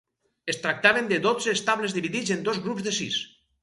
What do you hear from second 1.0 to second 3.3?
de dotze estables dividits en dos grups de sis.